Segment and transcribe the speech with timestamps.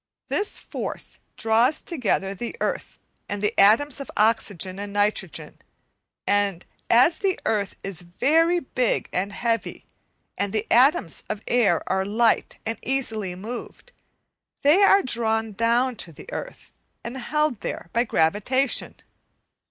[0.29, 2.97] This force draws together the earth
[3.29, 5.59] and the atoms of oxygen and nitrogen;
[6.25, 9.85] and as the earth is very big and heavy,
[10.39, 13.91] and the atoms of air are light and easily moved,
[14.63, 16.71] they are drawn down to the earth
[17.03, 18.95] and held there by gravitation.